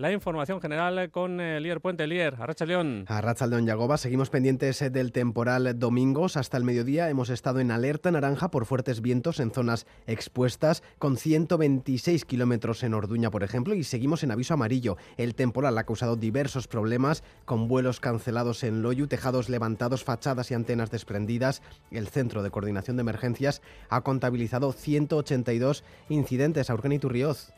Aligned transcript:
la 0.00 0.10
información 0.12 0.62
general 0.62 1.10
con 1.10 1.40
eh, 1.40 1.60
Lier 1.60 1.80
Puente. 1.82 2.06
Lier, 2.06 2.36
Arracha 2.40 2.64
León. 2.64 3.04
Arracha 3.06 3.46
León 3.46 3.66
Yagoba, 3.66 3.98
seguimos 3.98 4.30
pendientes 4.30 4.80
eh, 4.80 4.88
del 4.88 5.12
temporal 5.12 5.78
domingos. 5.78 6.38
Hasta 6.38 6.56
el 6.56 6.64
mediodía 6.64 7.10
hemos 7.10 7.28
estado 7.28 7.60
en 7.60 7.70
alerta 7.70 8.10
naranja 8.10 8.50
por 8.50 8.64
fuertes 8.64 9.02
vientos 9.02 9.40
en 9.40 9.50
zonas 9.50 9.86
expuestas, 10.06 10.82
con 10.98 11.18
126 11.18 12.24
kilómetros 12.24 12.82
en 12.82 12.94
Orduña, 12.94 13.30
por 13.30 13.44
ejemplo, 13.44 13.74
y 13.74 13.84
seguimos 13.84 14.22
en 14.22 14.30
aviso 14.30 14.54
amarillo. 14.54 14.96
El 15.18 15.34
temporal 15.34 15.76
ha 15.76 15.84
causado 15.84 16.16
diversos 16.16 16.66
problemas, 16.66 17.22
con 17.44 17.68
vuelos 17.68 18.00
cancelados 18.00 18.64
en 18.64 18.80
Loyu, 18.80 19.06
tejados 19.06 19.50
levantados, 19.50 20.02
fachadas 20.02 20.50
y 20.50 20.54
antenas 20.54 20.90
desprendidas. 20.90 21.60
El 21.90 22.08
Centro 22.08 22.42
de 22.42 22.50
Coordinación 22.50 22.96
de 22.96 23.02
Emergencias 23.02 23.60
ha 23.90 24.00
contabilizado 24.00 24.72
182 24.72 25.84
incidentes. 26.08 26.70
a 26.70 26.76
Turrioz. 26.76 27.52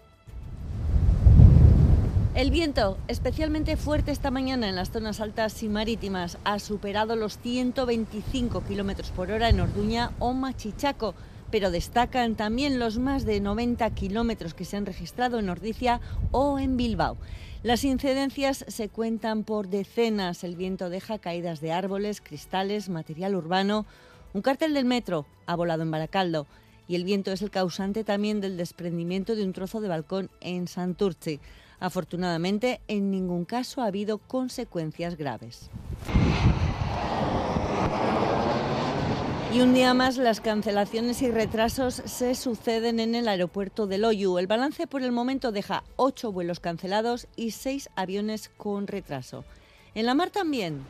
El 2.35 2.51
viento, 2.51 2.97
especialmente 3.09 3.77
fuerte 3.77 4.11
esta 4.11 4.31
mañana 4.31 4.67
en 4.67 4.75
las 4.75 4.91
zonas 4.91 5.21
altas 5.21 5.63
y 5.63 5.69
marítimas, 5.69 6.39
ha 6.45 6.59
superado 6.61 7.15
los 7.15 7.37
125 7.39 8.65
kilómetros 8.65 9.11
por 9.11 9.31
hora 9.31 9.51
en 9.51 9.61
Orduña 9.61 10.13
o 10.19 10.33
Machichaco, 10.33 11.15
pero 11.51 11.71
destacan 11.71 12.35
también 12.35 12.79
los 12.79 12.99
más 12.99 13.27
de 13.27 13.39
90 13.41 13.91
kilómetros 13.91 14.55
que 14.55 14.65
se 14.65 14.79
han 14.79 14.87
registrado 14.87 15.39
en 15.39 15.51
Ordicia 15.51 16.01
o 16.31 16.59
en 16.59 16.79
Bilbao. 16.79 17.19
Las 17.63 17.85
incidencias 17.85 18.65
se 18.67 18.89
cuentan 18.89 19.45
por 19.45 19.69
decenas. 19.69 20.43
El 20.43 20.57
viento 20.57 20.89
deja 20.89 21.19
caídas 21.19 21.61
de 21.61 21.73
árboles, 21.73 22.23
cristales, 22.23 22.89
material 22.89 23.35
urbano. 23.35 23.85
Un 24.33 24.41
cartel 24.41 24.73
del 24.73 24.87
metro 24.87 25.27
ha 25.45 25.55
volado 25.55 25.83
en 25.83 25.91
Baracaldo 25.91 26.47
y 26.89 26.95
el 26.95 27.05
viento 27.05 27.31
es 27.31 27.43
el 27.43 27.51
causante 27.51 28.05
también 28.05 28.41
del 28.41 28.57
desprendimiento 28.57 29.37
de 29.37 29.45
un 29.45 29.53
trozo 29.53 29.83
de 29.83 29.89
balcón 29.89 30.31
en 30.41 30.67
Santurce. 30.67 31.41
Afortunadamente, 31.83 32.81
en 32.87 33.11
ningún 33.11 33.45
caso 33.45 33.83
ha 33.83 33.87
habido 33.87 34.19
consecuencias 34.19 35.17
graves. 35.17 35.69
Y 39.53 39.61
un 39.61 39.75
día 39.75 39.93
más 39.93 40.17
las 40.17 40.41
cancelaciones 40.41 41.23
y 41.23 41.31
retrasos 41.33 41.95
se 42.05 42.37
suceden 42.37 43.01
en 43.01 43.17
el 43.17 43.27
aeropuerto 43.27 43.89
de 43.89 43.99
Loyu. 43.99 44.39
El 44.39 44.47
balance 44.47 44.87
por 44.87 45.03
el 45.03 45.11
momento 45.11 45.51
deja 45.51 45.83
ocho 45.97 46.31
vuelos 46.31 46.61
cancelados 46.61 47.27
y 47.35 47.51
seis 47.51 47.91
aviones 47.97 48.49
con 48.57 48.87
retraso. 48.87 49.45
En 49.97 50.07
la 50.07 50.15
mar 50.15 50.31
también. 50.31 50.85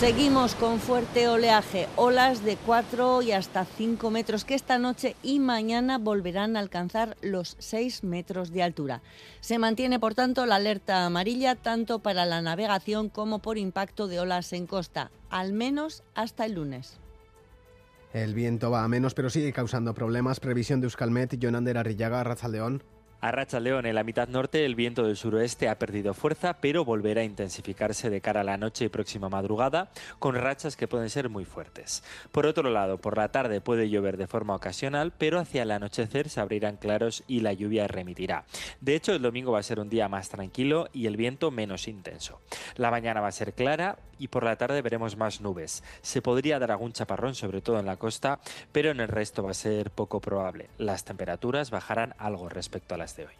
Seguimos 0.00 0.54
con 0.54 0.78
fuerte 0.80 1.28
oleaje, 1.28 1.86
olas 1.94 2.42
de 2.42 2.56
4 2.56 3.20
y 3.20 3.32
hasta 3.32 3.66
5 3.66 4.10
metros 4.10 4.46
que 4.46 4.54
esta 4.54 4.78
noche 4.78 5.14
y 5.22 5.40
mañana 5.40 5.98
volverán 5.98 6.56
a 6.56 6.60
alcanzar 6.60 7.18
los 7.20 7.54
6 7.58 8.02
metros 8.04 8.50
de 8.50 8.62
altura. 8.62 9.02
Se 9.42 9.58
mantiene, 9.58 10.00
por 10.00 10.14
tanto, 10.14 10.46
la 10.46 10.54
alerta 10.54 11.04
amarilla 11.04 11.54
tanto 11.54 11.98
para 11.98 12.24
la 12.24 12.40
navegación 12.40 13.10
como 13.10 13.40
por 13.40 13.58
impacto 13.58 14.08
de 14.08 14.20
olas 14.20 14.54
en 14.54 14.66
costa, 14.66 15.10
al 15.28 15.52
menos 15.52 16.02
hasta 16.14 16.46
el 16.46 16.54
lunes. 16.54 16.98
El 18.14 18.34
viento 18.34 18.70
va 18.70 18.84
a 18.84 18.88
menos, 18.88 19.12
pero 19.12 19.28
sigue 19.28 19.52
causando 19.52 19.92
problemas. 19.92 20.40
Previsión 20.40 20.80
de 20.80 20.86
Euskalmet, 20.86 21.38
Jonander 21.38 21.76
Arrillaga, 21.76 22.24
León. 22.48 22.82
A 23.22 23.32
Racha 23.32 23.60
León, 23.60 23.84
en 23.84 23.94
la 23.94 24.02
mitad 24.02 24.28
norte, 24.28 24.64
el 24.64 24.74
viento 24.74 25.02
del 25.02 25.14
suroeste 25.14 25.68
ha 25.68 25.78
perdido 25.78 26.14
fuerza, 26.14 26.54
pero 26.54 26.86
volverá 26.86 27.20
a 27.20 27.24
intensificarse 27.24 28.08
de 28.08 28.22
cara 28.22 28.40
a 28.40 28.44
la 28.44 28.56
noche 28.56 28.86
y 28.86 28.88
próxima 28.88 29.28
madrugada, 29.28 29.90
con 30.18 30.34
rachas 30.34 30.74
que 30.74 30.88
pueden 30.88 31.10
ser 31.10 31.28
muy 31.28 31.44
fuertes. 31.44 32.02
Por 32.32 32.46
otro 32.46 32.70
lado, 32.70 32.96
por 32.96 33.18
la 33.18 33.30
tarde 33.30 33.60
puede 33.60 33.90
llover 33.90 34.16
de 34.16 34.26
forma 34.26 34.54
ocasional, 34.54 35.12
pero 35.12 35.38
hacia 35.38 35.64
el 35.64 35.70
anochecer 35.70 36.30
se 36.30 36.40
abrirán 36.40 36.78
claros 36.78 37.22
y 37.28 37.40
la 37.40 37.52
lluvia 37.52 37.86
remitirá. 37.86 38.46
De 38.80 38.94
hecho, 38.94 39.12
el 39.12 39.20
domingo 39.20 39.52
va 39.52 39.58
a 39.58 39.64
ser 39.64 39.80
un 39.80 39.90
día 39.90 40.08
más 40.08 40.30
tranquilo 40.30 40.88
y 40.94 41.04
el 41.04 41.18
viento 41.18 41.50
menos 41.50 41.88
intenso. 41.88 42.40
La 42.76 42.90
mañana 42.90 43.20
va 43.20 43.28
a 43.28 43.32
ser 43.32 43.52
clara 43.52 43.98
y 44.18 44.28
por 44.28 44.44
la 44.44 44.56
tarde 44.56 44.80
veremos 44.82 45.16
más 45.16 45.40
nubes. 45.40 45.82
Se 46.02 46.22
podría 46.22 46.58
dar 46.58 46.70
algún 46.70 46.92
chaparrón, 46.92 47.34
sobre 47.34 47.60
todo 47.60 47.80
en 47.80 47.86
la 47.86 47.96
costa, 47.96 48.40
pero 48.72 48.90
en 48.90 49.00
el 49.00 49.08
resto 49.08 49.42
va 49.42 49.50
a 49.50 49.54
ser 49.54 49.90
poco 49.90 50.20
probable. 50.20 50.70
Las 50.78 51.04
temperaturas 51.04 51.70
bajarán 51.70 52.14
algo 52.18 52.48
respecto 52.48 52.94
a 52.94 52.98
las 52.98 53.09
de 53.16 53.26
hoy. 53.26 53.32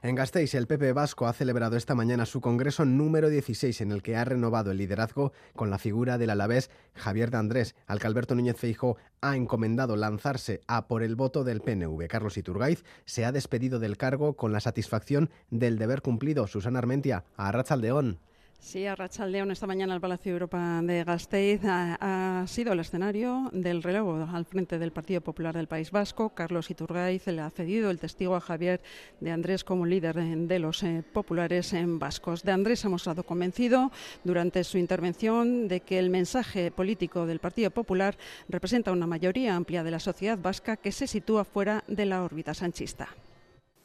En 0.00 0.14
Gasteiz, 0.14 0.54
el 0.54 0.68
PP 0.68 0.92
Vasco 0.92 1.26
ha 1.26 1.32
celebrado 1.32 1.76
esta 1.76 1.96
mañana 1.96 2.24
su 2.24 2.40
congreso 2.40 2.84
número 2.84 3.30
16, 3.30 3.80
en 3.80 3.90
el 3.90 4.00
que 4.00 4.14
ha 4.14 4.24
renovado 4.24 4.70
el 4.70 4.78
liderazgo 4.78 5.32
con 5.56 5.70
la 5.70 5.78
figura 5.78 6.18
del 6.18 6.30
alavés 6.30 6.70
Javier 6.94 7.32
de 7.32 7.38
Andrés, 7.38 7.74
al 7.88 7.98
que 7.98 8.06
Alberto 8.06 8.36
Núñez 8.36 8.56
Feijo 8.56 8.96
ha 9.20 9.34
encomendado 9.34 9.96
lanzarse 9.96 10.60
a 10.68 10.86
por 10.86 11.02
el 11.02 11.16
voto 11.16 11.42
del 11.42 11.62
PNV. 11.62 12.06
Carlos 12.06 12.36
Iturgaiz 12.36 12.84
se 13.06 13.24
ha 13.24 13.32
despedido 13.32 13.80
del 13.80 13.96
cargo 13.96 14.36
con 14.36 14.52
la 14.52 14.60
satisfacción 14.60 15.30
del 15.50 15.78
deber 15.78 16.00
cumplido. 16.00 16.46
Susana 16.46 16.78
Armentia, 16.78 17.24
a 17.36 17.48
Arrachaldeón. 17.48 18.20
Sí, 18.60 18.84
León 19.28 19.50
esta 19.50 19.66
mañana 19.66 19.94
el 19.94 20.00
Palacio 20.00 20.32
Europa 20.32 20.82
de 20.82 21.02
Gasteiz 21.04 21.60
ha, 21.64 22.44
sido 22.46 22.72
el 22.72 22.80
escenario 22.80 23.48
del 23.52 23.82
relevo 23.82 24.28
al 24.30 24.44
frente 24.44 24.78
del 24.78 24.92
Partido 24.92 25.20
Popular 25.22 25.56
del 25.56 25.68
País 25.68 25.90
Vasco. 25.90 26.30
Carlos 26.30 26.68
Iturgaiz 26.68 27.26
le 27.28 27.40
ha 27.40 27.50
cedido 27.50 27.88
el 27.90 27.98
testigo 27.98 28.36
a 28.36 28.40
Javier 28.40 28.82
de 29.20 29.30
Andrés 29.30 29.64
como 29.64 29.86
líder 29.86 30.16
de 30.16 30.58
los 30.58 30.82
eh, 30.82 31.02
populares 31.12 31.72
en 31.72 31.98
vascos. 31.98 32.42
De 32.42 32.52
Andrés 32.52 32.84
ha 32.84 32.90
mostrado 32.90 33.22
convencido 33.22 33.90
durante 34.24 34.62
su 34.64 34.76
intervención 34.76 35.66
de 35.66 35.80
que 35.80 35.98
el 35.98 36.10
mensaje 36.10 36.70
político 36.70 37.26
del 37.26 37.38
Partido 37.38 37.70
Popular 37.70 38.18
representa 38.48 38.92
una 38.92 39.06
mayoría 39.06 39.56
amplia 39.56 39.82
de 39.82 39.92
la 39.92 40.00
sociedad 40.00 40.36
vasca 40.36 40.76
que 40.76 40.92
se 40.92 41.06
sitúa 41.06 41.44
fuera 41.44 41.84
de 41.86 42.04
la 42.04 42.22
órbita 42.22 42.52
sanchista. 42.52 43.08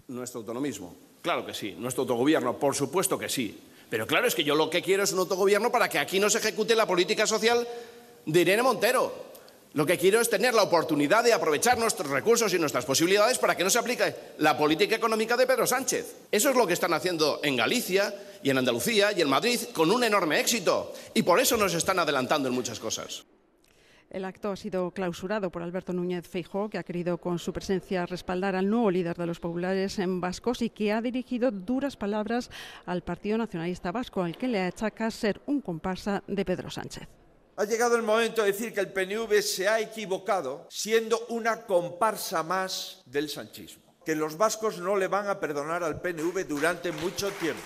Nuestro 0.07 0.41
autonomismo, 0.41 0.95
claro 1.21 1.45
que 1.45 1.53
sí. 1.53 1.75
Nuestro 1.77 2.01
autogobierno, 2.01 2.57
por 2.57 2.75
supuesto 2.75 3.17
que 3.17 3.29
sí 3.29 3.69
pero 3.93 4.07
claro, 4.07 4.25
es 4.27 4.33
que 4.33 4.43
yo 4.43 4.55
lo 4.55 4.71
que 4.71 4.81
quiero 4.81 5.03
es 5.03 5.11
un 5.11 5.19
autogobierno 5.19 5.71
para 5.71 5.87
que 5.87 5.99
aquí 5.99 6.19
no 6.19 6.27
se 6.27 6.39
ejecute 6.39 6.75
la 6.75 6.87
política 6.87 7.27
social 7.27 7.67
de 8.25 8.41
Irene 8.41 8.63
Montero. 8.63 9.13
Lo 9.73 9.85
que 9.85 9.99
quiero 9.99 10.19
es 10.19 10.31
tener 10.31 10.55
la 10.55 10.63
oportunidad 10.63 11.23
de 11.23 11.31
aprovechar 11.31 11.77
nuestros 11.77 12.09
recursos 12.09 12.51
y 12.55 12.57
nuestras 12.57 12.85
posibilidades 12.85 13.37
para 13.37 13.55
que 13.55 13.63
no 13.63 13.69
se 13.69 13.77
aplique 13.77 14.15
la 14.39 14.57
política 14.57 14.95
económica 14.95 15.37
de 15.37 15.45
Pedro 15.45 15.67
Sánchez. 15.67 16.15
Eso 16.31 16.49
es 16.49 16.55
lo 16.55 16.65
que 16.65 16.73
están 16.73 16.91
haciendo 16.91 17.39
en 17.43 17.55
Galicia 17.55 18.15
y 18.41 18.49
en 18.49 18.57
Andalucía 18.57 19.11
y 19.11 19.21
en 19.21 19.29
Madrid 19.29 19.59
con 19.73 19.91
un 19.91 20.03
enorme 20.03 20.39
éxito. 20.39 20.91
Y 21.13 21.21
por 21.21 21.39
eso 21.39 21.55
nos 21.55 21.75
están 21.75 21.99
adelantando 21.99 22.49
en 22.49 22.55
muchas 22.55 22.79
cosas. 22.79 23.23
El 24.13 24.25
acto 24.25 24.51
ha 24.51 24.55
sido 24.55 24.91
clausurado 24.91 25.49
por 25.49 25.63
Alberto 25.63 25.91
Núñez 25.91 26.27
Feijóo, 26.27 26.69
que 26.69 26.77
ha 26.77 26.83
querido 26.83 27.17
con 27.17 27.39
su 27.39 27.51
presencia 27.51 28.05
respaldar 28.05 28.55
al 28.55 28.69
nuevo 28.69 28.91
líder 28.91 29.17
de 29.17 29.25
los 29.25 29.39
populares 29.39 29.97
en 29.97 30.21
Vascos 30.21 30.61
y 30.61 30.69
que 30.69 30.93
ha 30.93 31.01
dirigido 31.01 31.49
duras 31.49 31.97
palabras 31.97 32.51
al 32.85 33.01
Partido 33.01 33.39
Nacionalista 33.39 33.91
Vasco, 33.91 34.21
al 34.21 34.37
que 34.37 34.47
le 34.47 34.61
achaca 34.61 35.09
ser 35.09 35.41
un 35.47 35.61
comparsa 35.61 36.21
de 36.27 36.45
Pedro 36.45 36.69
Sánchez. 36.69 37.07
Ha 37.55 37.65
llegado 37.65 37.95
el 37.95 38.03
momento 38.03 38.43
de 38.43 38.51
decir 38.51 38.71
que 38.71 38.81
el 38.81 38.93
PNV 38.93 39.41
se 39.41 39.67
ha 39.67 39.79
equivocado 39.79 40.67
siendo 40.69 41.25
una 41.29 41.65
comparsa 41.65 42.43
más 42.43 43.01
del 43.07 43.29
sanchismo, 43.29 43.95
que 44.05 44.15
los 44.15 44.37
vascos 44.37 44.77
no 44.77 44.95
le 44.95 45.07
van 45.07 45.27
a 45.27 45.39
perdonar 45.39 45.83
al 45.83 46.01
PNV 46.01 46.47
durante 46.47 46.91
mucho 46.91 47.31
tiempo. 47.31 47.63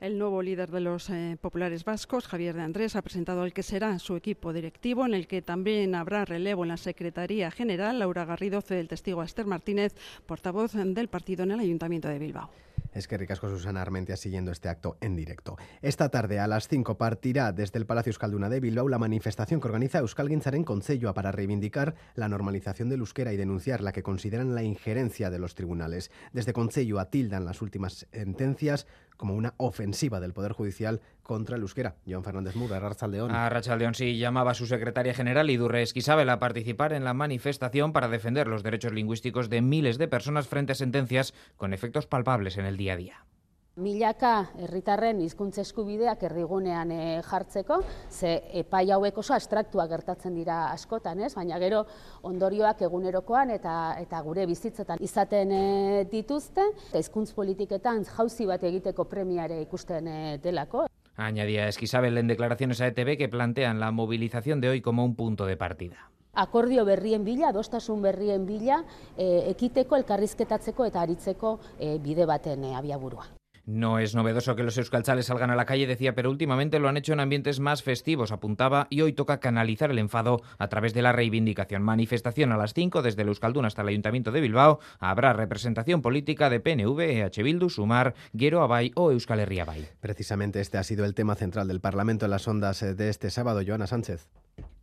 El 0.00 0.18
nuevo 0.18 0.42
líder 0.42 0.70
de 0.70 0.80
los 0.80 1.08
eh, 1.10 1.38
populares 1.40 1.84
vascos, 1.84 2.26
Javier 2.26 2.54
de 2.54 2.62
Andrés, 2.62 2.96
ha 2.96 3.02
presentado 3.02 3.44
el 3.44 3.52
que 3.52 3.62
será 3.62 3.98
su 3.98 4.16
equipo 4.16 4.52
directivo, 4.52 5.06
en 5.06 5.14
el 5.14 5.26
que 5.26 5.42
también 5.42 5.94
habrá 5.94 6.24
relevo 6.24 6.64
en 6.64 6.68
la 6.68 6.76
Secretaría 6.76 7.50
General. 7.50 7.98
Laura 7.98 8.24
Garrido 8.24 8.60
cede 8.60 8.80
el 8.80 8.88
testigo 8.88 9.20
a 9.20 9.24
Esther 9.24 9.46
Martínez, 9.46 9.94
portavoz 10.26 10.72
del 10.72 11.08
partido 11.08 11.44
en 11.44 11.52
el 11.52 11.60
Ayuntamiento 11.60 12.08
de 12.08 12.18
Bilbao. 12.18 12.50
Es 12.94 13.08
que 13.08 13.18
ricasco 13.18 13.48
Susana 13.48 13.82
Armentia 13.82 14.16
siguiendo 14.16 14.52
este 14.52 14.68
acto 14.68 14.96
en 15.00 15.16
directo. 15.16 15.56
Esta 15.82 16.10
tarde 16.10 16.38
a 16.38 16.46
las 16.46 16.68
5 16.68 16.96
partirá 16.96 17.50
desde 17.50 17.80
el 17.80 17.86
Palacio 17.86 18.10
Euskalduna 18.10 18.48
de 18.48 18.60
Bilbao 18.60 18.88
la 18.88 19.00
manifestación 19.00 19.60
que 19.60 19.66
organiza 19.66 19.98
Euskal 19.98 20.30
en 20.30 20.64
Concello 20.64 21.12
para 21.12 21.32
reivindicar 21.32 21.96
la 22.14 22.28
normalización 22.28 22.88
del 22.88 23.00
euskera 23.00 23.32
y 23.32 23.36
denunciar 23.36 23.80
la 23.80 23.92
que 23.92 24.04
consideran 24.04 24.54
la 24.54 24.62
injerencia 24.62 25.28
de 25.30 25.40
los 25.40 25.56
tribunales. 25.56 26.12
Desde 26.32 26.52
Concello 26.52 27.00
atildan 27.00 27.44
las 27.44 27.62
últimas 27.62 28.06
sentencias 28.12 28.86
como 29.16 29.34
una 29.34 29.54
ofensiva 29.56 30.20
del 30.20 30.32
Poder 30.32 30.52
Judicial 30.52 31.00
contra 31.22 31.56
el 31.56 31.62
euskera. 31.62 31.96
Joan 32.06 32.24
Fernández 32.24 32.56
Mura, 32.56 32.76
Arrachaldeón. 32.76 33.30
A 33.30 33.46
Arrachaldeón 33.46 33.94
sí 33.94 34.18
llamaba 34.18 34.52
a 34.52 34.54
su 34.54 34.66
secretaria 34.66 35.14
general 35.14 35.50
Idurre 35.50 35.82
Esquisabel 35.82 36.28
a 36.30 36.38
participar 36.38 36.92
en 36.92 37.04
la 37.04 37.14
manifestación 37.14 37.92
para 37.92 38.08
defender 38.08 38.46
los 38.46 38.62
derechos 38.62 38.92
lingüísticos 38.92 39.48
de 39.50 39.62
miles 39.62 39.98
de 39.98 40.08
personas 40.08 40.48
frente 40.48 40.72
a 40.72 40.76
sentencias 40.76 41.34
con 41.56 41.72
efectos 41.72 42.06
palpables 42.06 42.58
en 42.58 42.66
el 42.66 42.76
día 42.76 42.94
a 42.94 42.96
día. 42.96 43.24
Milaka 43.74 44.52
herritarren 44.62 45.18
hizkuntza 45.24 45.64
eskubideak 45.64 46.20
erdigunean 46.28 46.92
e, 46.94 46.98
jartzeko, 47.26 47.80
ze 48.08 48.36
epai 48.60 48.84
hauek 48.94 49.18
oso 49.18 49.34
abstraktuak 49.34 49.90
gertatzen 49.90 50.36
dira 50.38 50.68
askotan, 50.70 51.18
ez? 51.26 51.32
baina 51.34 51.58
gero 51.58 51.80
ondorioak 52.22 52.84
egunerokoan 52.86 53.50
eta 53.50 53.96
eta 53.98 54.22
gure 54.22 54.46
bizitzetan 54.46 55.02
izaten 55.02 55.50
e, 55.50 56.04
dituzte, 56.12 56.68
eta 56.92 57.02
hizkuntz 57.02 57.32
politiketan 57.34 58.06
jauzi 58.14 58.46
bat 58.46 58.62
egiteko 58.62 59.10
premiare 59.10 59.60
ikusten 59.66 60.06
e, 60.06 60.38
delako. 60.38 60.86
Añadía 61.16 61.66
Esquisabel 61.66 62.16
en 62.18 62.28
declaraciones 62.28 62.80
a 62.80 62.86
ETV 62.86 63.18
que 63.18 63.28
plantean 63.28 63.80
la 63.80 63.90
movilización 63.90 64.60
de 64.60 64.68
hoy 64.68 64.82
como 64.82 65.04
un 65.04 65.16
punto 65.16 65.46
de 65.46 65.56
partida. 65.56 66.12
Akordio 66.34 66.84
berrien 66.84 67.24
bila, 67.24 67.48
adostasun 67.48 68.02
berrien 68.02 68.46
bila, 68.46 68.84
e, 69.18 69.50
ekiteko, 69.50 69.96
elkarrizketatzeko 69.96 70.86
eta 70.86 71.02
aritzeko 71.02 71.58
e, 71.80 71.98
bide 71.98 72.26
baten 72.26 72.70
e, 72.70 72.76
abiaburua. 72.76 73.34
No 73.66 73.98
es 73.98 74.14
novedoso 74.14 74.56
que 74.56 74.62
los 74.62 74.76
euskaltzales 74.76 75.26
salgan 75.26 75.50
a 75.50 75.56
la 75.56 75.64
calle, 75.64 75.86
decía, 75.86 76.14
pero 76.14 76.30
últimamente 76.30 76.78
lo 76.78 76.88
han 76.88 76.98
hecho 76.98 77.14
en 77.14 77.20
ambientes 77.20 77.60
más 77.60 77.82
festivos, 77.82 78.30
apuntaba, 78.30 78.86
y 78.90 79.00
hoy 79.00 79.14
toca 79.14 79.40
canalizar 79.40 79.90
el 79.90 79.98
enfado 79.98 80.42
a 80.58 80.68
través 80.68 80.92
de 80.92 81.00
la 81.00 81.12
reivindicación. 81.12 81.82
Manifestación 81.82 82.52
a 82.52 82.58
las 82.58 82.74
5 82.74 83.00
desde 83.00 83.22
el 83.22 83.28
Euskaldun 83.28 83.64
hasta 83.64 83.80
el 83.80 83.88
Ayuntamiento 83.88 84.32
de 84.32 84.42
Bilbao. 84.42 84.80
Habrá 84.98 85.32
representación 85.32 86.02
política 86.02 86.50
de 86.50 86.60
PNV, 86.60 87.00
EH 87.00 87.42
Bildu, 87.42 87.70
Sumar, 87.70 88.14
Abay 88.60 88.92
o 88.96 89.10
Euskal 89.10 89.40
Herria. 89.40 89.66
Precisamente 90.00 90.60
este 90.60 90.76
ha 90.76 90.84
sido 90.84 91.06
el 91.06 91.14
tema 91.14 91.34
central 91.34 91.66
del 91.66 91.80
Parlamento 91.80 92.26
en 92.26 92.32
las 92.32 92.46
ondas 92.46 92.80
de 92.80 93.08
este 93.08 93.30
sábado. 93.30 93.62
Joana 93.66 93.86
Sánchez. 93.86 94.28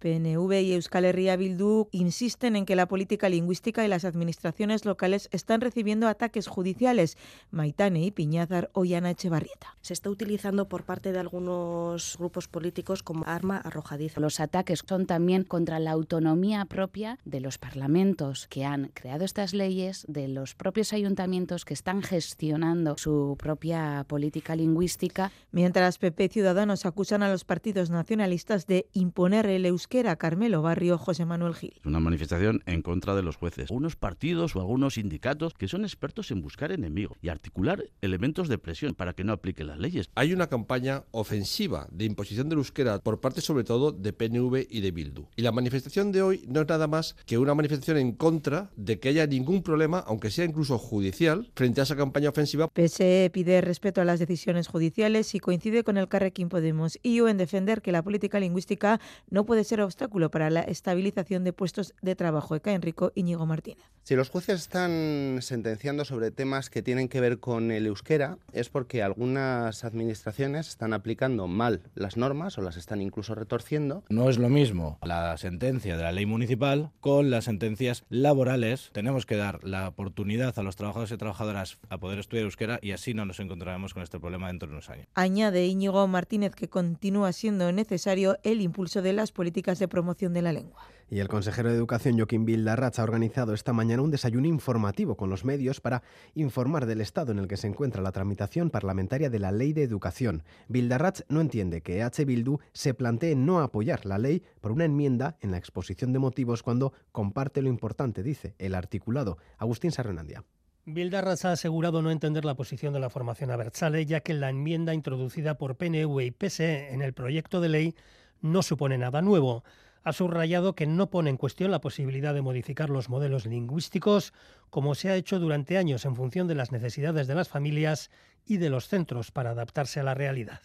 PNV 0.01 0.62
y 0.63 0.74
Euskal 0.74 1.06
Herria 1.06 1.36
Bildu 1.36 1.88
insisten 1.92 2.56
en 2.56 2.65
que 2.65 2.75
la 2.75 2.88
política 2.88 3.30
lingüística 3.30 3.86
y 3.86 3.88
las 3.88 4.03
administraciones 4.03 4.83
locales 4.83 5.30
están 5.31 5.62
recibiendo 5.62 6.07
ataques 6.07 6.48
judiciales. 6.48 7.18
Maitane 7.51 8.03
y 8.03 8.12
Piñazar 8.12 8.71
Ollana 8.74 9.12
Echevarrieta. 9.12 9.77
Se 9.81 9.94
está 9.94 10.09
utilizando 10.09 10.68
por 10.68 10.83
parte 10.83 11.12
de 11.12 11.19
algunos 11.19 12.15
grupos 12.18 12.48
políticos 12.48 13.03
como 13.03 13.25
arma 13.27 13.57
arrojadiza. 13.57 14.19
Los 14.19 14.39
ataques 14.39 14.83
son 14.88 15.06
también 15.06 15.44
contra 15.44 15.80
la 15.80 15.92
autonomía 15.92 16.65
propia 16.65 17.19
de 17.24 17.39
los 17.39 17.59
parlamentos 17.59 18.47
que 18.47 18.65
han 18.65 18.92
creado 18.94 19.24
estas 19.24 19.54
leyes, 19.54 20.06
de 20.07 20.27
los 20.27 20.56
propios 20.56 20.94
ayuntamientos 20.94 21.63
que 21.63 21.75
están 21.75 22.01
gestionando 22.01 22.97
su 22.97 23.36
propia 23.38 24.04
política 24.07 24.56
lingüística. 24.56 25.31
Mientras 25.51 26.00
PP 26.00 26.25
y 26.25 26.30
Ciudadanos 26.30 26.88
acusan 26.88 27.21
a 27.21 27.30
los 27.30 27.45
partidos 27.45 27.92
nacionalistas 27.92 28.65
de 28.65 28.88
imponer 28.94 29.45
el 29.45 29.65
euskera, 29.65 29.90
Carmelo 29.91 30.61
Barrio, 30.61 30.97
José 30.97 31.25
Manuel 31.25 31.53
Gil. 31.53 31.73
Una 31.83 31.99
manifestación 31.99 32.63
en 32.65 32.81
contra 32.81 33.13
de 33.13 33.23
los 33.23 33.35
jueces. 33.35 33.69
Unos 33.69 33.97
partidos 33.97 34.55
o 34.55 34.61
algunos 34.61 34.93
sindicatos 34.93 35.53
que 35.53 35.67
son 35.67 35.83
expertos 35.83 36.31
en 36.31 36.41
buscar 36.41 36.71
enemigos 36.71 37.17
y 37.21 37.27
articular 37.27 37.83
elementos 37.99 38.47
de 38.47 38.57
presión 38.57 38.95
para 38.95 39.13
que 39.13 39.25
no 39.25 39.33
aplique 39.33 39.65
las 39.65 39.79
leyes. 39.79 40.09
Hay 40.15 40.31
una 40.31 40.47
campaña 40.47 41.03
ofensiva 41.11 41.88
de 41.91 42.05
imposición 42.05 42.47
del 42.47 42.59
euskera 42.59 42.99
por 42.99 43.19
parte 43.19 43.41
sobre 43.41 43.65
todo 43.65 43.91
de 43.91 44.13
PNV 44.13 44.65
y 44.69 44.79
de 44.79 44.91
Bildu. 44.91 45.25
Y 45.35 45.41
la 45.41 45.51
manifestación 45.51 46.13
de 46.13 46.21
hoy 46.21 46.45
no 46.47 46.61
es 46.61 46.69
nada 46.69 46.87
más 46.87 47.17
que 47.25 47.37
una 47.37 47.53
manifestación 47.53 47.97
en 47.97 48.13
contra 48.13 48.71
de 48.77 48.97
que 48.97 49.09
haya 49.09 49.27
ningún 49.27 49.61
problema, 49.61 49.99
aunque 49.99 50.31
sea 50.31 50.45
incluso 50.45 50.77
judicial, 50.77 51.51
frente 51.53 51.81
a 51.81 51.83
esa 51.83 51.97
campaña 51.97 52.29
ofensiva. 52.29 52.69
PSE 52.69 53.29
pide 53.33 53.59
respeto 53.59 53.99
a 53.99 54.05
las 54.05 54.19
decisiones 54.19 54.69
judiciales 54.69 55.35
y 55.35 55.39
coincide 55.39 55.83
con 55.83 55.97
el 55.97 56.07
Carrequín 56.07 56.47
Podemos 56.47 56.97
y 57.03 57.19
en 57.19 57.37
defender 57.37 57.81
que 57.81 57.91
la 57.91 58.03
política 58.03 58.39
lingüística 58.39 59.01
no 59.29 59.45
puede 59.45 59.65
ser 59.65 59.81
obstáculo 59.81 60.31
para 60.31 60.50
la 60.50 60.62
estabilización 60.62 61.44
de 61.44 61.54
puestos 61.54 61.94
de 62.01 62.16
trabajo. 62.16 62.56
Eka 62.56 62.74
Enrico 62.74 63.12
Íñigo 63.16 63.45
Martínez. 63.45 63.86
Si 64.04 64.16
los 64.16 64.30
jueces 64.30 64.62
están 64.62 65.38
sentenciando 65.42 66.06
sobre 66.06 66.31
temas 66.31 66.72
que 66.72 66.81
tienen 66.81 67.07
que 67.07 67.22
ver 67.22 67.39
con 67.39 67.69
el 67.69 67.86
euskera, 67.86 68.39
es 68.51 68.69
porque 68.69 69.04
algunas 69.04 69.83
administraciones 69.83 70.69
están 70.69 70.94
aplicando 70.94 71.48
mal 71.48 71.83
las 71.94 72.18
normas 72.18 72.57
o 72.57 72.62
las 72.62 72.78
están 72.78 73.01
incluso 73.01 73.36
retorciendo. 73.36 74.04
No 74.10 74.30
es 74.30 74.39
lo 74.39 74.50
mismo 74.50 74.98
la 75.04 75.38
sentencia 75.38 75.98
de 75.98 76.04
la 76.04 76.12
ley 76.12 76.25
municipal 76.25 76.92
con 77.00 77.30
las 77.30 77.45
sentencias 77.45 78.04
laborales. 78.10 78.89
Tenemos 78.92 79.28
que 79.28 79.38
dar 79.38 79.63
la 79.63 79.88
oportunidad 79.88 80.57
a 80.57 80.63
los 80.63 80.75
trabajadores 80.75 81.12
y 81.12 81.18
trabajadoras 81.18 81.78
a 81.89 82.00
poder 82.00 82.18
estudiar 82.18 82.45
euskera 82.45 82.80
y 82.81 82.94
así 82.94 83.13
no 83.13 83.25
nos 83.25 83.39
encontraremos 83.39 83.94
con 83.94 84.01
este 84.01 84.19
problema 84.19 84.48
dentro 84.48 84.68
de 84.68 84.74
unos 84.74 84.89
años. 84.89 85.07
Añade 85.13 85.68
Íñigo 85.68 86.07
Martínez 86.07 86.56
que 86.56 86.69
continúa 86.69 87.33
siendo 87.33 87.72
necesario 87.72 88.39
el 88.44 88.62
impulso 88.62 89.04
de 89.04 89.13
las 89.13 89.31
políticas 89.31 89.70
de 89.79 89.88
promoción 89.88 90.33
de 90.33 90.41
la 90.41 90.53
lengua. 90.53 90.81
Y 91.09 91.19
el 91.19 91.27
consejero 91.27 91.69
de 91.69 91.75
Educación, 91.75 92.15
Joaquín 92.15 92.45
Vildarrach, 92.45 92.97
ha 92.97 93.03
organizado 93.03 93.53
esta 93.53 93.73
mañana 93.73 94.01
un 94.01 94.12
desayuno 94.12 94.47
informativo 94.47 95.18
con 95.18 95.29
los 95.29 95.44
medios 95.44 95.81
para 95.81 96.03
informar 96.35 96.85
del 96.85 97.01
estado 97.01 97.33
en 97.33 97.39
el 97.39 97.50
que 97.50 97.57
se 97.57 97.68
encuentra 97.68 98.01
la 98.01 98.13
tramitación 98.13 98.69
parlamentaria 98.69 99.29
de 99.29 99.39
la 99.39 99.51
Ley 99.51 99.73
de 99.73 99.83
Educación. 99.83 100.44
Vildarrach 100.69 101.19
no 101.27 101.41
entiende 101.41 101.81
que 101.81 102.01
H. 102.01 102.23
Bildu 102.23 102.59
se 102.71 102.94
plantee 102.94 103.35
no 103.35 103.59
apoyar 103.59 104.06
la 104.06 104.19
ley 104.19 104.41
por 104.62 104.71
una 104.71 104.85
enmienda 104.85 105.35
en 105.41 105.51
la 105.51 105.57
exposición 105.57 106.13
de 106.13 106.19
motivos 106.19 106.63
cuando 106.63 106.94
comparte 107.12 107.62
lo 107.62 107.68
importante, 107.68 108.23
dice, 108.23 108.56
el 108.57 108.73
articulado. 108.73 109.38
Agustín 109.57 109.91
Sarrenandia. 109.91 110.45
Bildarratz 110.85 111.45
ha 111.45 111.51
asegurado 111.51 112.01
no 112.01 112.09
entender 112.09 112.44
la 112.44 112.56
posición 112.56 112.94
de 112.94 113.00
la 113.00 113.09
formación 113.09 113.51
Abertzale, 113.51 114.06
ya 114.06 114.21
que 114.21 114.33
la 114.33 114.50
enmienda 114.50 114.94
introducida 114.94 115.57
por 115.57 115.75
PNV 115.75 116.21
y 116.21 116.31
PSE 116.31 116.94
en 116.94 117.01
el 117.01 117.13
proyecto 117.13 117.62
de 117.62 117.69
ley 117.69 117.95
no 118.41 118.63
supone 118.63 118.97
nada 118.97 119.21
nuevo 119.21 119.63
ha 120.03 120.13
subrayado 120.13 120.73
que 120.73 120.88
no 120.88 121.09
pone 121.09 121.29
en 121.29 121.38
cuestión 121.38 121.71
la 121.71 121.81
posibilidad 121.81 122.33
de 122.33 122.41
modificar 122.41 122.89
los 122.89 123.09
modelos 123.09 123.45
lingüísticos, 123.45 124.33
como 124.69 124.95
se 124.95 125.09
ha 125.09 125.15
hecho 125.15 125.39
durante 125.39 125.77
años 125.77 126.05
en 126.05 126.15
función 126.15 126.47
de 126.47 126.55
las 126.55 126.71
necesidades 126.71 127.27
de 127.27 127.35
las 127.35 127.49
familias 127.49 128.09
y 128.45 128.57
de 128.57 128.69
los 128.69 128.88
centros 128.88 129.31
para 129.31 129.51
adaptarse 129.51 129.99
a 129.99 130.03
la 130.03 130.15
realidad. 130.15 130.61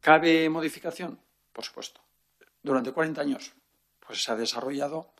¿Cabe 0.00 0.48
modificación? 0.48 1.20
Por 1.52 1.64
supuesto. 1.64 2.00
Durante 2.62 2.92
40 2.92 3.20
años 3.20 3.52
pues 4.06 4.22
se 4.22 4.32
ha 4.32 4.36
desarrollado 4.36 5.12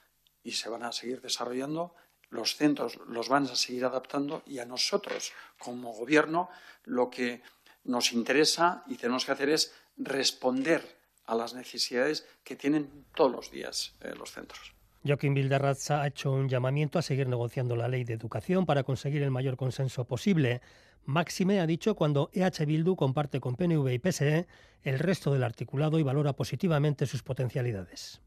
y 0.42 0.52
se 0.52 0.68
van 0.68 0.82
a 0.82 0.92
seguir 0.92 1.20
desarrollando. 1.20 1.94
Los 2.30 2.56
centros 2.56 2.98
los 3.06 3.28
van 3.28 3.44
a 3.44 3.56
seguir 3.56 3.84
adaptando 3.84 4.42
y 4.46 4.58
a 4.58 4.66
nosotros, 4.66 5.32
como 5.58 5.92
gobierno, 5.92 6.48
lo 6.84 7.10
que 7.10 7.42
nos 7.84 8.12
interesa 8.12 8.82
y 8.86 8.96
tenemos 8.96 9.24
que 9.24 9.32
hacer 9.32 9.50
es 9.50 9.74
responder 9.96 11.03
a 11.26 11.34
las 11.34 11.54
necesidades 11.54 12.26
que 12.42 12.56
tienen 12.56 13.04
todos 13.14 13.32
los 13.32 13.50
días 13.50 13.94
eh, 14.00 14.14
los 14.16 14.32
centros. 14.32 14.74
Joaquín 15.06 15.34
Vildarraz 15.34 15.90
ha 15.90 16.06
hecho 16.06 16.32
un 16.32 16.48
llamamiento 16.48 16.98
a 16.98 17.02
seguir 17.02 17.28
negociando 17.28 17.76
la 17.76 17.88
ley 17.88 18.04
de 18.04 18.14
educación 18.14 18.64
para 18.64 18.84
conseguir 18.84 19.22
el 19.22 19.30
mayor 19.30 19.56
consenso 19.56 20.06
posible. 20.06 20.62
Máxime 21.04 21.60
ha 21.60 21.66
dicho 21.66 21.94
cuando 21.94 22.30
EH 22.32 22.64
Bildu 22.64 22.96
comparte 22.96 23.38
con 23.38 23.54
PNV 23.54 23.92
y 23.92 23.98
PSE 23.98 24.46
el 24.82 24.98
resto 24.98 25.30
del 25.32 25.44
articulado 25.44 25.98
y 25.98 26.02
valora 26.02 26.32
positivamente 26.32 27.06
sus 27.06 27.22
potencialidades. 27.22 28.22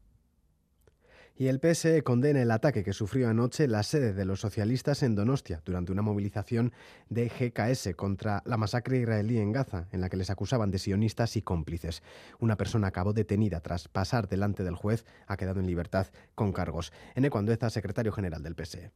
Y 1.40 1.46
el 1.46 1.60
PSE 1.60 2.02
condena 2.02 2.42
el 2.42 2.50
ataque 2.50 2.82
que 2.82 2.92
sufrió 2.92 3.28
anoche 3.28 3.68
la 3.68 3.84
sede 3.84 4.12
de 4.12 4.24
los 4.24 4.40
socialistas 4.40 5.04
en 5.04 5.14
Donostia 5.14 5.62
durante 5.64 5.92
una 5.92 6.02
movilización 6.02 6.72
de 7.10 7.28
GKS 7.28 7.94
contra 7.94 8.42
la 8.44 8.56
masacre 8.56 8.98
israelí 8.98 9.38
en 9.38 9.52
Gaza, 9.52 9.86
en 9.92 10.00
la 10.00 10.08
que 10.08 10.16
les 10.16 10.30
acusaban 10.30 10.72
de 10.72 10.80
sionistas 10.80 11.36
y 11.36 11.42
cómplices. 11.42 12.02
Una 12.40 12.56
persona 12.56 12.88
acabó 12.88 13.12
detenida 13.12 13.60
tras 13.60 13.86
pasar 13.86 14.28
delante 14.28 14.64
del 14.64 14.74
juez, 14.74 15.04
ha 15.28 15.36
quedado 15.36 15.60
en 15.60 15.68
libertad 15.68 16.08
con 16.34 16.52
cargos. 16.52 16.92
En 17.14 17.24
Andueza, 17.32 17.70
secretario 17.70 18.10
general 18.10 18.42
del 18.42 18.56
PSE. 18.56 18.90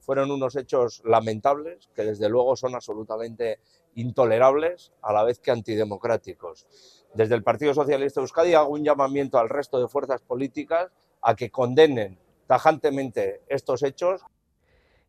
Fueron 0.00 0.32
unos 0.32 0.56
hechos 0.56 1.00
lamentables 1.04 1.90
que 1.94 2.02
desde 2.02 2.28
luego 2.28 2.56
son 2.56 2.74
absolutamente 2.74 3.60
intolerables 3.94 4.92
a 5.00 5.12
la 5.12 5.22
vez 5.22 5.38
que 5.38 5.52
antidemocráticos. 5.52 6.66
Desde 7.14 7.36
el 7.36 7.44
Partido 7.44 7.72
Socialista 7.72 8.20
de 8.20 8.24
Euskadi 8.24 8.54
hago 8.54 8.70
un 8.70 8.82
llamamiento 8.82 9.38
al 9.38 9.48
resto 9.48 9.78
de 9.80 9.86
fuerzas 9.86 10.22
políticas 10.22 10.90
a 11.24 11.34
que 11.34 11.50
condenen 11.50 12.18
tajantemente 12.46 13.42
estos 13.48 13.82
hechos. 13.82 14.22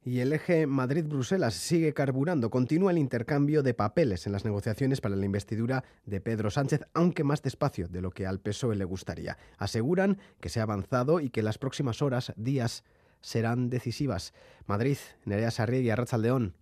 Y 0.03 0.19
el 0.19 0.33
eje 0.33 0.67
Madrid-Bruselas 0.67 1.55
sigue 1.55 1.93
carburando. 1.93 2.51
Continúa 2.51 2.91
el 2.91 2.99
intercambio 2.99 3.63
de 3.63 3.73
papeles 3.73 4.27
en 4.27 4.33
las 4.33 4.45
negociaciones 4.45 5.01
para 5.01 5.15
la 5.15 5.25
investidura 5.25 5.83
de 6.05 6.21
Pedro 6.21 6.51
Sánchez, 6.51 6.81
aunque 6.93 7.23
más 7.23 7.41
despacio 7.41 7.87
de 7.87 8.01
lo 8.01 8.11
que 8.11 8.27
al 8.27 8.39
PSOE 8.39 8.75
le 8.75 8.85
gustaría. 8.85 9.37
Aseguran 9.57 10.19
que 10.39 10.49
se 10.49 10.59
ha 10.59 10.63
avanzado 10.63 11.19
y 11.19 11.31
que 11.31 11.41
las 11.41 11.57
próximas 11.57 12.03
horas, 12.03 12.33
días, 12.37 12.83
serán 13.21 13.71
decisivas. 13.71 14.33
Madrid, 14.67 14.97
Nerea 15.25 15.49
Sarriegui, 15.49 15.89
Arrachaldeón. 15.89 16.53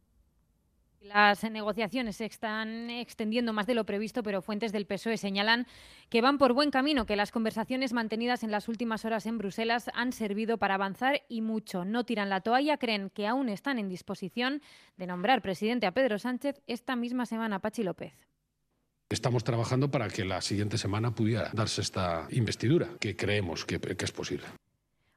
Las 1.04 1.44
negociaciones 1.44 2.16
se 2.16 2.26
están 2.26 2.90
extendiendo 2.90 3.52
más 3.52 3.68
de 3.68 3.74
lo 3.74 3.86
previsto, 3.86 4.24
pero 4.24 4.42
fuentes 4.42 4.72
del 4.72 4.86
PSOE 4.86 5.18
señalan 5.18 5.68
que 6.10 6.22
van 6.22 6.38
por 6.38 6.54
buen 6.54 6.72
camino, 6.72 7.06
que 7.06 7.18
las 7.18 7.32
conversaciones 7.32 7.92
mantenidas 7.92 8.42
en 8.44 8.52
las 8.52 8.70
últimas 8.70 9.04
horas 9.04 9.26
en 9.26 9.38
Bruselas 9.38 9.92
han 9.94 10.14
servido 10.14 10.58
para 10.58 10.76
avanzar 10.76 11.22
y 11.28 11.42
mucho. 11.42 11.84
No 11.84 12.06
tiran 12.06 12.30
la 12.30 12.40
toalla, 12.40 12.78
creen 12.78 13.10
que 13.10 13.28
aún 13.28 13.50
están 13.50 13.80
en 13.80 13.90
disposición 13.90 14.62
de 14.96 15.08
nombrar 15.08 15.42
presidente 15.42 15.88
a 15.88 15.92
Pedro 15.92 16.20
Sánchez 16.20 16.62
esta 16.68 16.96
misma 16.96 17.26
semana. 17.26 17.60
Pachi 17.60 17.84
López. 17.84 18.14
Estamos 19.10 19.44
trabajando 19.44 19.92
para 19.92 20.08
que 20.08 20.24
la 20.24 20.42
siguiente 20.42 20.78
semana 20.78 21.14
pudiera 21.14 21.52
darse 21.54 21.82
esta 21.82 22.28
investidura, 22.32 22.88
que 23.02 23.18
creemos 23.18 23.66
que, 23.66 23.78
que 23.80 24.06
es 24.06 24.12
posible. 24.14 24.46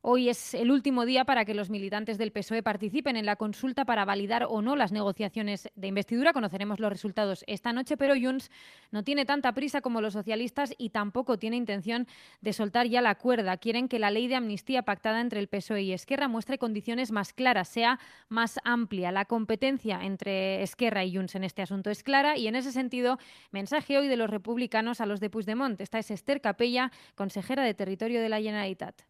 Hoy 0.09 0.29
es 0.29 0.55
el 0.55 0.71
último 0.71 1.05
día 1.05 1.25
para 1.25 1.45
que 1.45 1.53
los 1.53 1.69
militantes 1.69 2.17
del 2.17 2.31
PSOE 2.31 2.63
participen 2.63 3.17
en 3.17 3.27
la 3.27 3.35
consulta 3.35 3.85
para 3.85 4.05
validar 4.05 4.47
o 4.49 4.63
no 4.63 4.77
las 4.77 4.93
negociaciones 4.93 5.69
de 5.75 5.89
investidura. 5.89 6.33
Conoceremos 6.33 6.79
los 6.79 6.93
resultados 6.93 7.43
esta 7.49 7.73
noche, 7.73 7.97
pero 7.97 8.15
Junts 8.15 8.53
no 8.93 9.03
tiene 9.03 9.25
tanta 9.25 9.53
prisa 9.53 9.81
como 9.81 10.01
los 10.01 10.13
socialistas 10.13 10.73
y 10.79 10.91
tampoco 10.91 11.39
tiene 11.39 11.57
intención 11.57 12.07
de 12.41 12.53
soltar 12.53 12.87
ya 12.87 13.03
la 13.03 13.17
cuerda. 13.17 13.57
Quieren 13.57 13.89
que 13.89 13.99
la 13.99 14.13
ley 14.13 14.29
de 14.29 14.37
amnistía 14.37 14.85
pactada 14.85 15.21
entre 15.21 15.41
el 15.41 15.49
PSOE 15.49 15.83
y 15.83 15.93
Esquerra 15.93 16.29
muestre 16.29 16.57
condiciones 16.57 17.11
más 17.11 17.33
claras, 17.33 17.67
sea 17.67 17.99
más 18.29 18.61
amplia. 18.63 19.11
La 19.11 19.25
competencia 19.25 20.05
entre 20.05 20.63
Esquerra 20.63 21.05
y 21.05 21.17
Junts 21.17 21.35
en 21.35 21.43
este 21.43 21.63
asunto 21.63 21.91
es 21.91 22.05
clara 22.05 22.37
y 22.37 22.47
en 22.47 22.55
ese 22.55 22.71
sentido, 22.71 23.19
mensaje 23.51 23.99
hoy 23.99 24.07
de 24.07 24.17
los 24.17 24.31
republicanos 24.31 25.01
a 25.01 25.07
los 25.07 25.19
de 25.19 25.31
Puigdemont. 25.31 25.81
Esta 25.81 25.99
es 25.99 26.13
Esther 26.13 26.41
Capella, 26.41 26.93
consejera 27.17 27.65
de 27.65 27.75
Territorio 27.75 28.21
de 28.21 28.29
la 28.29 28.41
Generalitat 28.41 29.03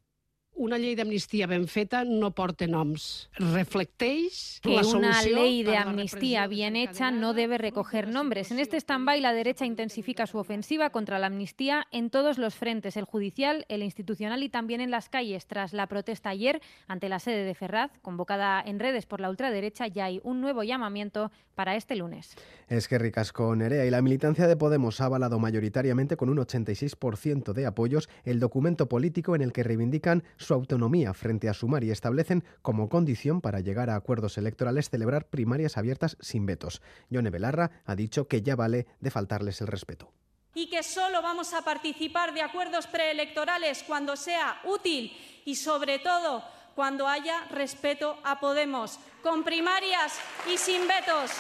una 0.57 0.79
llei 0.81 0.95
d'amnistia 0.97 1.47
ben 1.47 1.67
feta 1.69 2.03
no 2.09 2.31
porta 2.35 2.67
noms. 2.67 3.29
Reflecteix 3.39 4.61
que 4.65 4.73
la 4.75 4.85
una 4.89 5.13
solució 5.21 5.37
ley 5.37 5.63
de 5.63 5.77
amnistía 5.77 6.47
bien 6.47 6.77
hecha 6.77 7.11
no 7.11 7.35
debe 7.35 7.59
recoger 7.59 8.09
nombres. 8.09 8.51
En 8.51 8.59
este 8.59 8.79
stand-by 8.79 9.21
la 9.21 9.35
derecha 9.35 9.67
intensifica 9.67 10.27
su 10.27 10.39
ofensiva 10.39 10.91
contra 10.91 11.19
la 11.19 11.27
amnistía 11.27 11.87
en 11.93 12.09
todos 12.11 12.39
los 12.39 12.55
frentes, 12.55 12.97
el 12.97 13.05
judicial, 13.05 13.67
el 13.69 13.83
institucional 13.83 14.43
y 14.43 14.49
también 14.49 14.81
en 14.81 14.91
las 14.91 15.09
calles. 15.09 15.47
Tras 15.47 15.73
la 15.75 15.87
protesta 15.87 16.31
ayer 16.31 16.63
ante 16.89 17.09
la 17.09 17.19
sede 17.19 17.45
de 17.45 17.55
Ferraz, 17.55 17.91
convocada 18.01 18.63
en 18.65 18.79
redes 18.79 19.05
por 19.07 19.21
la 19.21 19.29
ultraderecha, 19.29 19.87
ya 19.87 20.07
hay 20.07 20.21
un 20.25 20.41
nuevo 20.41 20.63
llamamiento 20.63 21.31
para 21.55 21.77
este 21.77 21.97
lunes. 21.97 22.35
Es 22.69 22.89
que 22.89 22.99
ricasco 22.99 23.55
Nerea 23.57 23.87
y 23.87 23.91
la 23.91 24.03
militancia 24.03 24.47
de 24.47 24.57
Podemos 24.57 25.01
ha 25.01 25.07
avalado 25.07 25.39
mayoritariamente 25.39 26.17
con 26.17 26.29
un 26.29 26.39
86% 26.39 27.53
de 27.53 27.67
apoyos 27.67 28.09
el 28.25 28.41
documento 28.41 28.89
político 28.89 29.35
en 29.35 29.43
el 29.43 29.53
que 29.53 29.63
reivindican 29.63 30.23
su 30.47 30.55
autonomía 30.55 31.13
frente 31.13 31.49
a 31.49 31.55
Sumar 31.55 31.85
y 31.85 31.91
establecen 31.91 32.45
como 32.63 32.89
condición 32.89 33.41
para 33.41 33.61
llegar 33.61 33.91
a 33.91 33.97
acuerdos 33.97 34.39
electorales 34.39 34.89
celebrar 34.89 35.29
primarias 35.29 35.77
abiertas 35.77 36.17
sin 36.21 36.47
vetos. 36.47 36.81
Yone 37.11 37.31
Belarra 37.31 37.83
ha 37.85 37.97
dicho 37.97 38.29
que 38.29 38.43
ya 38.43 38.57
vale 38.57 38.87
de 39.01 39.11
faltarles 39.11 39.61
el 39.61 39.67
respeto. 39.67 40.13
y 40.55 40.71
que 40.71 40.83
solo 40.83 41.21
vamos 41.21 41.53
a 41.53 41.61
participar 41.61 42.33
de 42.33 42.41
acuerdos 42.41 42.87
preelectorales 42.87 43.85
cuando 43.87 44.17
sea 44.17 44.59
útil 44.65 45.13
y, 45.45 45.55
sobre 45.55 45.99
todo, 45.99 46.43
cuando 46.75 47.07
haya 47.07 47.45
respeto 47.51 48.17
a 48.25 48.41
Podemos, 48.41 48.99
con 49.23 49.45
primarias 49.45 50.19
y 50.51 50.57
sin 50.57 50.89
vetos. 50.89 51.31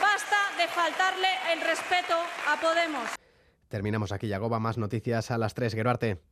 Basta 0.00 0.36
de 0.58 0.68
faltarle 0.68 1.28
el 1.52 1.60
respeto 1.60 2.14
a 2.48 2.60
Podemos. 2.60 3.10
Terminamos 3.68 4.12
aquí, 4.12 4.28
Yagoba. 4.28 4.60
Más 4.60 4.78
noticias 4.78 5.32
a 5.32 5.38
las 5.38 5.54
3. 5.54 5.74
Geruarte. 5.74 6.31